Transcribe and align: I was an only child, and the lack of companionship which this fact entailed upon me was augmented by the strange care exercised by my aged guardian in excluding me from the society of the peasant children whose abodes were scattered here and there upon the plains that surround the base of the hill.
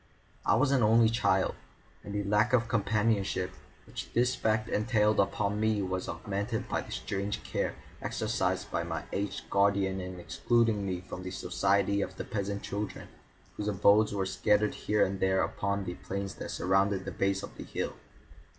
I 0.47 0.55
was 0.55 0.71
an 0.71 0.81
only 0.81 1.09
child, 1.09 1.53
and 2.03 2.15
the 2.15 2.23
lack 2.23 2.53
of 2.53 2.67
companionship 2.67 3.51
which 3.85 4.11
this 4.13 4.33
fact 4.33 4.67
entailed 4.67 5.19
upon 5.19 5.59
me 5.59 5.83
was 5.83 6.09
augmented 6.09 6.67
by 6.67 6.81
the 6.81 6.91
strange 6.91 7.43
care 7.43 7.75
exercised 8.01 8.71
by 8.71 8.81
my 8.81 9.03
aged 9.13 9.47
guardian 9.51 10.01
in 10.01 10.19
excluding 10.19 10.87
me 10.87 11.01
from 11.01 11.21
the 11.21 11.29
society 11.29 12.01
of 12.01 12.15
the 12.15 12.23
peasant 12.25 12.63
children 12.63 13.09
whose 13.57 13.67
abodes 13.67 14.11
were 14.11 14.25
scattered 14.25 14.73
here 14.73 15.05
and 15.05 15.19
there 15.19 15.43
upon 15.43 15.83
the 15.85 15.93
plains 15.93 16.33
that 16.33 16.49
surround 16.49 16.91
the 16.91 17.11
base 17.11 17.43
of 17.43 17.55
the 17.57 17.63
hill. 17.63 17.93